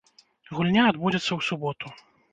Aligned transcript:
Гульня 0.55 0.87
адбудзецца 0.93 1.27
ў 1.35 1.39
суботу. 1.49 1.87